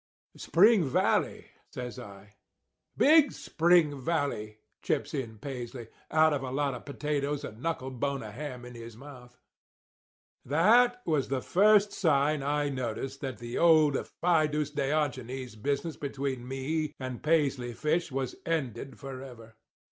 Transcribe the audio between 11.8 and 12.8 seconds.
sign I